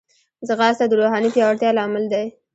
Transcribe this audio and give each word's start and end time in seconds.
ځغاسته 0.47 0.85
د 0.87 0.91
روحاني 0.99 1.29
پیاوړتیا 1.35 1.69
لامل 1.77 2.05
دی 2.13 2.25